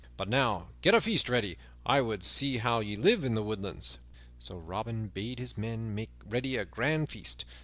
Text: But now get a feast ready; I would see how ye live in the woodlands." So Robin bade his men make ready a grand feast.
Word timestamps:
But 0.17 0.27
now 0.29 0.69
get 0.81 0.95
a 0.95 0.99
feast 1.01 1.29
ready; 1.29 1.59
I 1.85 2.01
would 2.01 2.23
see 2.25 2.57
how 2.57 2.79
ye 2.79 2.95
live 2.95 3.23
in 3.23 3.35
the 3.35 3.43
woodlands." 3.43 3.99
So 4.39 4.57
Robin 4.57 5.09
bade 5.09 5.37
his 5.37 5.59
men 5.59 5.93
make 5.93 6.09
ready 6.25 6.57
a 6.57 6.65
grand 6.65 7.09
feast. 7.09 7.45